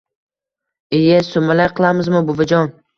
Iye, 1.01 1.21
sumalak 1.29 1.79
qilamizmi 1.79 2.27
buvijon? 2.35 2.79